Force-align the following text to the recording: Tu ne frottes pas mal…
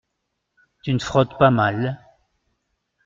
Tu 0.83 0.95
ne 0.95 0.97
frottes 0.97 1.37
pas 1.37 1.51
mal… 1.51 1.99